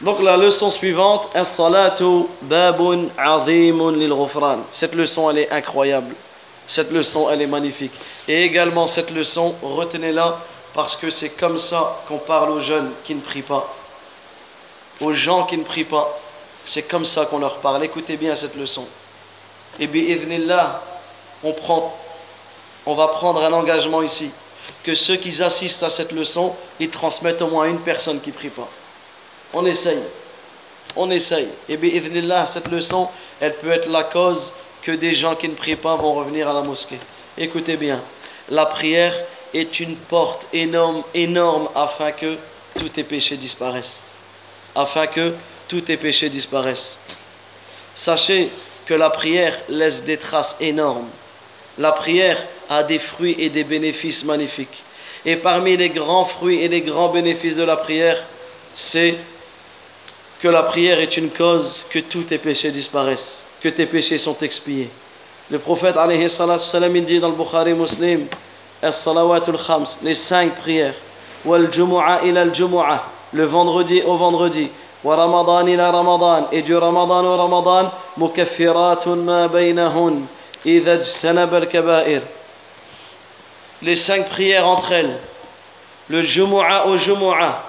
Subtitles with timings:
[0.00, 1.28] Donc la leçon suivante,
[2.42, 3.08] babun
[3.92, 4.14] lil.
[4.70, 6.14] Cette leçon, elle est incroyable.
[6.68, 7.92] Cette leçon, elle est magnifique.
[8.28, 10.38] Et également, cette leçon, retenez-la,
[10.72, 13.74] parce que c'est comme ça qu'on parle aux jeunes qui ne prient pas.
[15.00, 16.16] Aux gens qui ne prient pas.
[16.64, 17.82] C'est comme ça qu'on leur parle.
[17.82, 18.86] Écoutez bien cette leçon.
[19.80, 20.82] Et bi'idhnillah,
[21.42, 21.96] on prend,
[22.86, 24.30] on va prendre un engagement ici.
[24.84, 28.34] Que ceux qui assistent à cette leçon, ils transmettent au moins une personne qui ne
[28.34, 28.68] prie pas.
[29.54, 30.02] On essaye.
[30.96, 31.48] On essaye.
[31.68, 33.08] Et bi'idhnillah, cette leçon,
[33.40, 34.52] elle peut être la cause
[34.82, 36.98] que des gens qui ne prient pas vont revenir à la mosquée.
[37.36, 38.02] Écoutez bien,
[38.48, 39.14] la prière
[39.54, 42.36] est une porte énorme, énorme afin que
[42.78, 44.04] tous tes péchés disparaissent.
[44.74, 45.34] Afin que
[45.66, 46.98] tous tes péchés disparaissent.
[47.94, 48.50] Sachez
[48.86, 51.08] que la prière laisse des traces énormes.
[51.78, 54.82] La prière a des fruits et des bénéfices magnifiques.
[55.24, 58.24] Et parmi les grands fruits et les grands bénéfices de la prière,
[58.74, 59.16] c'est
[60.40, 64.36] que la prière est une cause que tous tes péchés disparaissent, que tes péchés sont
[64.40, 64.90] expiés.
[65.50, 68.26] Le prophète alayhi salam, il dit dans le Bukhari Muslim,
[68.82, 70.94] khams, les cinq prières,
[71.44, 71.70] wal
[72.24, 72.52] ila al
[73.32, 74.70] le vendredi au vendredi,
[75.02, 80.22] wa ramadan ila ramadan, et du ramadan au ramadan, mukaffiratun ma baynahun,
[80.64, 82.22] idha ijtanaba al kaba'ir.
[83.82, 85.18] Les cinq prières entre elles,
[86.08, 87.64] le jumu'a au jumu'a,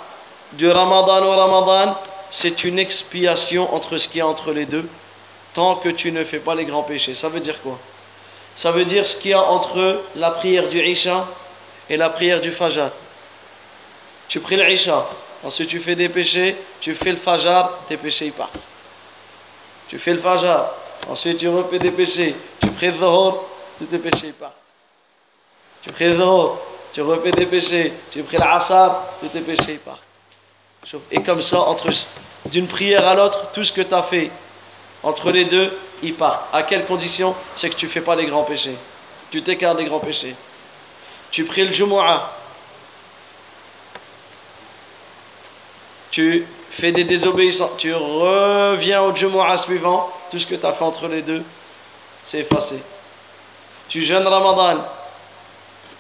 [0.53, 1.95] du ramadan au ramadan,
[2.31, 4.87] c'est une expiation entre ce qu'il y a entre les deux,
[5.53, 7.15] tant que tu ne fais pas les grands péchés.
[7.15, 7.79] Ça veut dire quoi?
[8.55, 11.27] Ça veut dire ce qu'il y a entre la prière du Isha
[11.89, 12.91] et la prière du Fajr.
[14.27, 15.09] Tu pries le Isha,
[15.43, 18.67] ensuite tu fais des péchés, tu fais le Fajr, tes péchés partent.
[19.87, 20.65] Tu fais le Fajr,
[21.09, 23.45] ensuite tu refais des péchés, tu pries le Zohor,
[23.77, 24.53] tous tes péchés partent.
[25.81, 26.59] Tu pries le Zohor,
[26.93, 30.08] tu refais des péchés, tu pries l'Asar, tous tes péchés partent.
[31.11, 31.89] Et comme ça, entre
[32.45, 34.31] d'une prière à l'autre, tout ce que tu as fait
[35.03, 36.53] entre les deux, ils partent.
[36.53, 37.35] À quelle condition?
[37.55, 38.75] C'est que tu ne fais pas les grands péchés.
[39.31, 40.35] Tu t'écartes des grands péchés.
[41.31, 42.31] Tu pries le Jumu'ah.
[46.11, 47.71] Tu fais des désobéissances.
[47.77, 50.09] Tu reviens au Jumu'ah suivant.
[50.31, 51.43] Tout ce que tu as fait entre les deux,
[52.23, 52.81] c'est effacé.
[53.87, 54.85] Tu jeûnes Ramadan.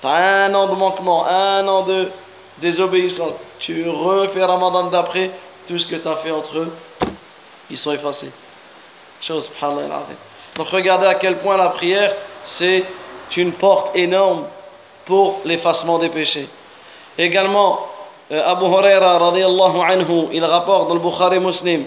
[0.01, 2.11] Tu as un an de manquement, un an de
[2.58, 3.32] désobéissance.
[3.58, 5.30] Tu refais Ramadan d'après.
[5.66, 6.72] Tout ce que tu as fait entre eux,
[7.70, 8.30] ils sont effacés.
[10.56, 12.84] Donc regardez à quel point la prière, c'est
[13.36, 14.44] une porte énorme
[15.06, 16.48] pour l'effacement des péchés.
[17.16, 17.86] Également,
[18.30, 21.86] euh, Abu Huraira radiallahu anhu, il rapporte dans le Bukhari Muslim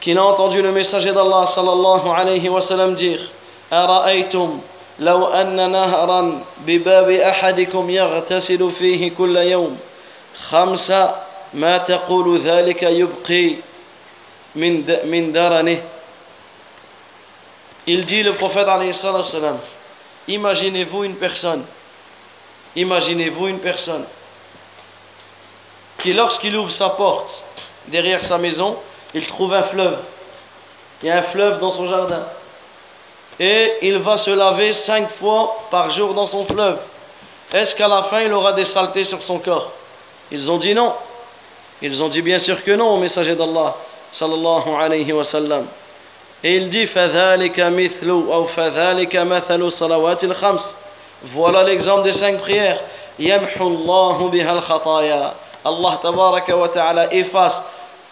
[0.00, 3.30] qu'il a entendu le messager d'Allah sallallahu alayhi wa sallam dire
[3.72, 4.60] أرأيتم
[4.98, 9.76] لو أن نهرا بباب أحدكم يغتسل فيه كل يوم
[10.50, 11.14] خمسة
[11.54, 13.56] ما تقول ذلك يبقي
[14.54, 15.82] من من درنه
[17.84, 19.58] Il dit le prophète salam,
[20.28, 21.64] imaginez-vous une personne,
[22.76, 24.04] imaginez-vous une personne
[25.98, 27.42] qui lorsqu'il ouvre sa porte
[27.88, 28.76] derrière sa maison,
[29.14, 29.98] il trouve un fleuve.
[31.02, 32.24] Il y a un fleuve dans son jardin.
[33.40, 36.78] Et il va se laver cinq fois par jour dans son fleuve.
[37.52, 39.72] Est-ce qu'à la fin il aura des saletés sur son corps
[40.31, 40.93] Ils ont dit non.
[41.81, 43.75] Ils ont dit bien sûr que non au messager d'Allah
[44.11, 45.67] sallallahu alayhi wa sallam.
[46.43, 46.85] Et il dit
[51.23, 52.81] Voilà l'exemple des cinq prières.
[55.65, 57.61] Allah tabaraka wa ta'ala efface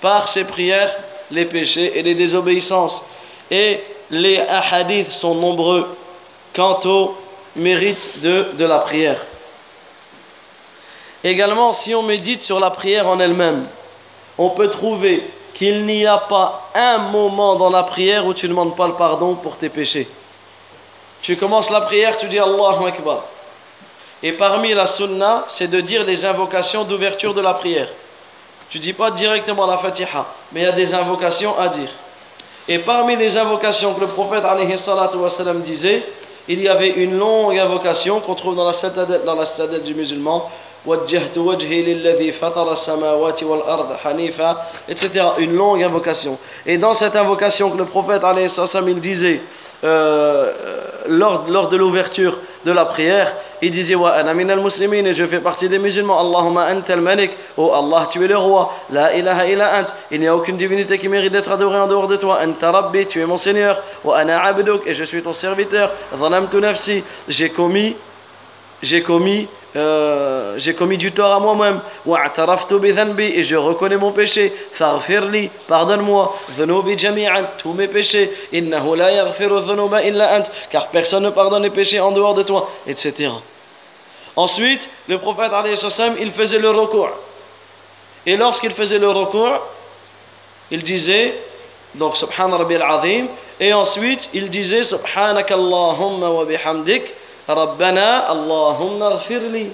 [0.01, 0.95] par ses prières
[1.31, 3.03] les péchés et les désobéissances.
[3.51, 5.95] Et les hadiths sont nombreux
[6.55, 7.15] quant au
[7.55, 9.25] mérite de, de la prière.
[11.25, 13.65] Également, si on médite sur la prière en elle-même,
[14.37, 18.51] on peut trouver qu'il n'y a pas un moment dans la prière où tu ne
[18.51, 20.07] demandes pas le pardon pour tes péchés.
[21.23, 23.23] Tu commences la prière, tu dis Allahu Akbar.
[24.21, 27.89] Et parmi la sunna, c'est de dire les invocations d'ouverture de la prière.
[28.69, 31.89] Tu dis pas directement la Fatiha, mais il y a des invocations à dire.
[32.67, 36.05] Et parmi les invocations que le prophète wassalam, disait,
[36.47, 40.51] il y avait une longue invocation qu'on trouve dans la citadelle, dans la du musulman
[40.86, 44.56] وجهت وجهي للذي فطر السماوات والأرض حنيفا
[44.88, 45.06] etc.
[45.38, 46.38] Une longue invocation.
[46.66, 48.48] Et dans cette invocation que le prophète alayhi
[48.88, 49.40] il disait
[49.82, 50.52] euh,
[51.08, 55.24] lors, lors de l'ouverture de la prière, il disait Wa ana minal muslimin et je
[55.24, 56.20] fais partie des musulmans.
[56.20, 57.30] Allahumma antal malik.
[57.56, 58.74] Oh Allah, tu es le roi.
[58.90, 59.86] La ilaha illa ant.
[60.10, 62.40] Il n'y a aucune divinité qui mérite d'être adorée en dehors de toi.
[62.42, 63.82] Anta rabbi, tu es mon Seigneur.
[64.04, 65.92] Wa ana abduk et je suis ton serviteur.
[66.18, 67.02] Zalamtu nafsi.
[67.28, 67.96] J'ai commis
[68.85, 71.81] j'ai commis, euh, j'ai commis du tort à moi-même.
[72.05, 74.53] Et je reconnais mon péché.
[74.73, 76.35] Farfirli, pardonne-moi.
[77.57, 78.31] tous mes péchés.
[80.69, 83.31] Car personne ne pardonne les péchés en dehors de toi, etc.
[84.35, 85.51] Ensuite, le prophète,
[86.19, 87.09] il faisait le recours.
[88.25, 89.61] Et lorsqu'il faisait le recours,
[90.69, 91.35] il disait,
[91.95, 93.27] donc, Subhan Rabbi al-Azim,
[93.59, 97.13] et ensuite, il disait, Subhanakallahumma wa bihamdik,
[97.47, 99.71] Rabbana Allahumma firli.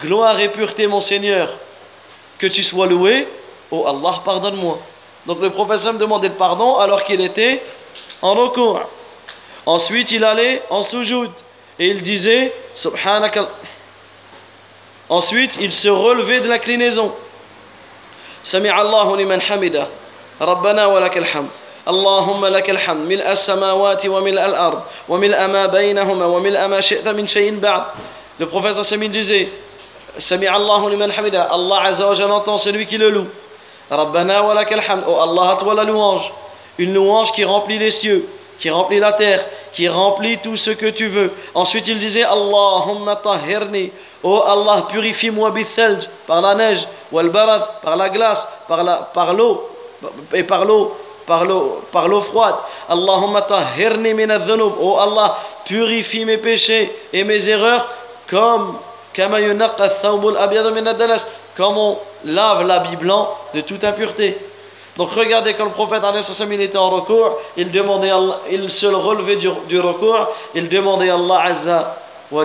[0.00, 1.50] Gloire et pureté, mon Seigneur,
[2.38, 3.28] que tu sois loué,
[3.70, 4.78] oh Allah, pardonne-moi.
[5.26, 7.62] Donc le prophète demandait le pardon alors qu'il était
[8.20, 8.82] en recours.
[9.66, 11.30] Ensuite, il allait en soujoud
[11.78, 13.48] et il disait Subhanaka.
[15.08, 17.14] Ensuite, il se relevait de l'inclinaison.
[18.42, 19.16] Sami Allahu.
[20.40, 21.48] Rabbana wa lakal hamd.
[21.88, 27.58] اللهم لك الحمد ملء السماوات وملء الأرض وملء ما بينهما وملء ما شئت من شيء
[27.60, 27.84] بعد
[28.40, 29.48] Le prophète Sami disait
[30.18, 33.26] Sami Allahu liman hamida Allah Azza wa Jalla entend celui qui le loue
[33.90, 36.32] Rabbana wa lakal hamd Oh Allah à toi la louange
[36.78, 38.26] Une louange qui remplit les cieux
[38.58, 41.32] qui remplit la terre, qui remplit tout ce que tu veux.
[41.54, 43.90] Ensuite, il disait Allahumma tahirni.
[44.22, 45.52] Oh Allah, purifie-moi
[46.26, 49.68] par la neige, wal barad, par la glace, par la par l'eau
[50.32, 52.56] et par l'eau par l'eau froide.
[52.88, 54.14] Allahumma tahirni
[54.80, 57.88] Oh Allah, purifie mes péchés et mes erreurs
[58.28, 58.78] comme
[61.56, 64.38] comme on lave l'habit blanc de toute impureté.
[64.96, 66.02] Donc regardez quand le prophète
[66.50, 68.10] il était en recours, il demandait
[68.50, 71.96] il se relevait du, du recours, il demandait à Allah Azza
[72.30, 72.44] wa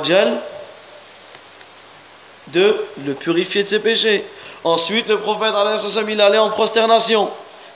[2.48, 4.26] de le purifier de ses péchés.
[4.64, 5.54] Ensuite le prophète
[6.08, 7.30] il allait en prosternation.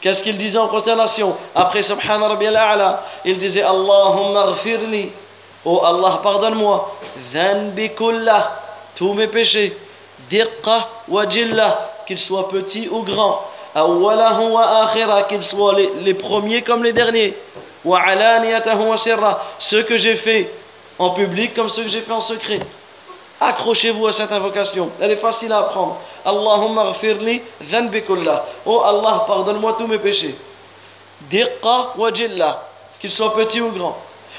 [0.04, 2.28] Qu'est-ce qu'il disait en prosternation Après Subhana
[3.24, 4.54] il disait Allahumma.
[5.64, 6.98] Oh Allah, pardonne-moi.
[7.32, 8.60] Zanbi kullah,
[8.96, 9.78] tous mes péchés.
[10.30, 13.46] Diqqa wa jilla, qu'ils soient petits ou grands.
[13.74, 17.38] Awalahu wa akhira, qu'ils soient les, premiers comme les derniers.
[17.86, 20.52] Wa wa sirra, ceux que j'ai fait
[21.00, 22.60] en public comme ceux que j'ai fait en secret.
[23.46, 24.90] Accrochez-vous à cette invocation.
[25.02, 25.98] Elle est facile à apprendre.
[26.24, 28.46] Allahumma ghfirli dhanbi kullah.
[28.66, 30.36] Oh Allah, pardonne-moi tous mes péchés.
[31.30, 32.64] Diqqa wa jilla.
[33.02, 33.98] Qu'ils soient petits ou grands.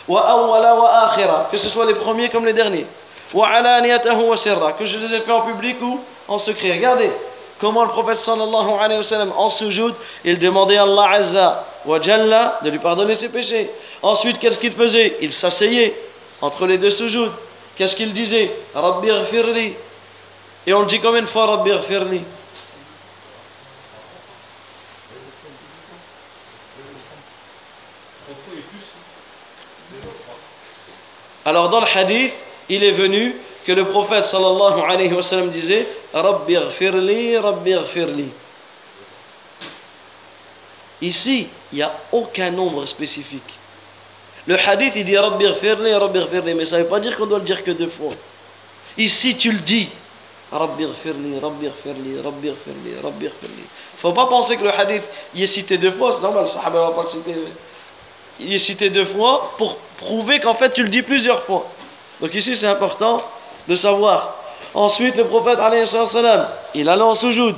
[0.09, 1.49] Wa awwala wa akhira.
[1.51, 2.87] Que ce soit les premiers comme les derniers.
[3.35, 4.73] Wa alaniyatahu wa sirra.
[4.73, 6.73] Que je les ai fait en public ou en secret.
[6.73, 7.13] Regardez
[7.61, 12.01] comment le prophète sallallahu alayhi wa sallam en sujoud, il demandait à Allah azza wa
[12.01, 13.71] jalla de lui pardonner ses péchés.
[14.03, 15.19] Ensuite, qu'est-ce qu'il faisait?
[15.21, 15.95] Il s'asseyait
[16.41, 17.31] entre les deux sujouds.
[17.77, 18.51] Qu'est-ce qu'il disait?
[18.75, 19.75] Rabbi ghfirli.
[20.67, 22.23] Et on le dit combien de fois Rabbi ghfirli
[31.45, 32.35] Alors dans le hadith,
[32.69, 33.37] il est venu
[33.67, 38.29] que le prophète sallallahu alayhi wa sallam disait Rabbi ghfirli, Rabbi ghfirli.
[41.03, 43.59] Ici, il n'y a aucun nombre spécifique.
[44.47, 47.27] Le hadith, il dit Rabbi ghfirli, Rabbi ghfirli, mais ça ne veut pas dire qu'on
[47.27, 48.13] doit le dire que deux fois.
[48.99, 49.89] Ici, tu le dis.
[50.53, 53.65] Rabbi ghfirli, Rabbi ghfirli, Rabbi ghfirli, Rabbi ghfirli.
[53.97, 56.79] Faut pas penser que le hadith, il est cité deux fois, c'est normal, le sahaba
[56.79, 57.35] ne va pas le citer.
[58.39, 61.67] Il est cité deux fois pour prouver qu'en fait, tu le dis plusieurs fois.
[62.21, 63.23] Donc ici, c'est important
[63.67, 64.37] de savoir.
[64.75, 65.59] Ensuite, le prophète,
[66.75, 67.57] il allait en soujoud.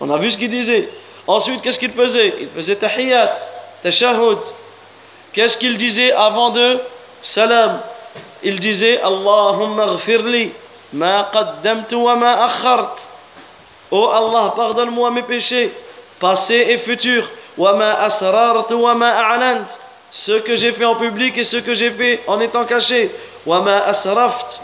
[0.00, 0.88] On a vu ce qu'il disait.
[1.26, 2.34] Ensuite, qu'est-ce qu'il faisait?
[2.40, 3.36] Il faisait tahiyat,
[3.82, 4.38] tashahud.
[5.34, 6.78] Qu'est-ce qu'il disait avant de
[7.20, 7.80] salam?
[8.42, 10.52] Il disait Allahumma ghfirli
[10.92, 12.96] ma qaddamtu wa ma akhart.
[13.90, 15.72] Oh Allah, pardonne-moi mes péchés,
[16.20, 17.28] passés et futurs.
[17.58, 18.08] Wa ma
[18.70, 19.66] wa ma.
[20.12, 23.10] Ce que j'ai fait en public et ce que j'ai fait en étant caché.
[23.44, 24.62] Wa ma asraft.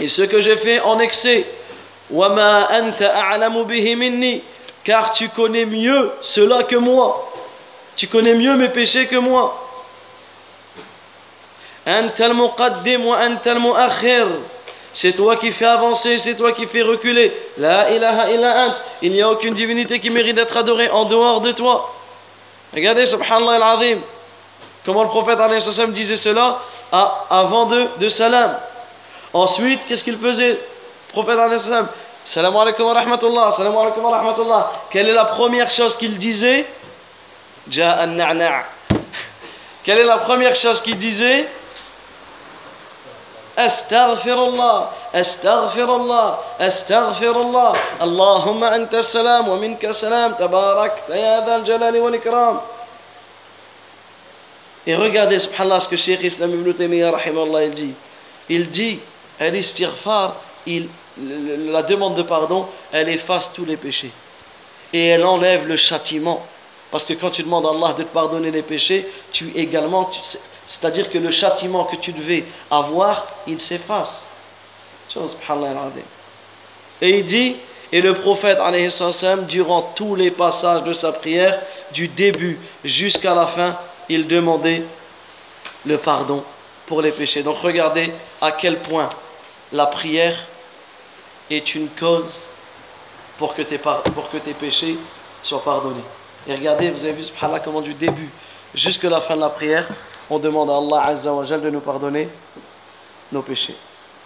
[0.00, 1.46] Et ce que j'ai fait en excès.
[2.10, 3.14] Wa ma anta.
[4.82, 7.32] Car tu connais mieux cela que moi.
[7.94, 9.67] Tu connais mieux mes péchés que moi.
[14.92, 17.32] C'est toi qui fais avancer, c'est toi qui fais reculer.
[17.56, 18.74] La ilaha illa.
[19.00, 21.94] Il n'y a aucune divinité qui mérite d'être adorée en dehors de toi.
[22.74, 24.00] Regardez, subhanallah al-azim.
[24.84, 25.38] Comment le prophète
[25.92, 26.58] disait cela
[26.92, 28.58] avant de, de salam.
[29.32, 30.58] Ensuite, qu'est-ce qu'il faisait Le
[31.12, 31.88] prophète rahmatullah,
[32.26, 32.84] salam alaikum
[34.04, 34.72] wa rahmatullah.
[34.90, 36.66] Quelle est la première chose qu'il disait?
[37.70, 38.10] Quelle
[39.98, 41.48] est la première chose qu'il disait?
[43.57, 51.99] أستغفر الله أستغفر الله أستغفر الله اللهم أنت السلام ومنك السلام تبارك يا ذا الجلال
[51.99, 52.59] والإكرام
[54.85, 57.93] Et regardez, subhanallah, ce que Cheikh Islam ibn Taymiyyah, rahimallah, il dit.
[58.49, 58.99] il dit,
[59.39, 60.35] istighfar,
[60.65, 64.11] il, la demande de pardon, elle efface tous les péchés.
[64.91, 66.45] Et elle enlève le châtiment.
[66.91, 70.11] Parce que quand tu demandes à Allah de te pardonner les péchés, tu également,
[70.68, 74.28] c'est-à-dire que le châtiment que tu devais avoir, il s'efface.
[77.00, 77.56] Et il dit,
[77.90, 78.58] et le prophète,
[79.48, 83.78] durant tous les passages de sa prière, du début jusqu'à la fin,
[84.10, 84.84] il demandait
[85.86, 86.44] le pardon
[86.86, 87.42] pour les péchés.
[87.42, 89.08] Donc regardez à quel point
[89.72, 90.36] la prière
[91.50, 92.46] est une cause
[93.38, 94.98] pour que tes, pour que tes péchés
[95.42, 96.04] soient pardonnés.
[96.46, 98.28] Et regardez, vous avez vu, subhanallah, comment du début
[98.74, 99.88] jusqu'à la fin de la prière,
[100.30, 102.28] on demande à Allah Azza wa de nous pardonner
[103.32, 103.76] nos péchés.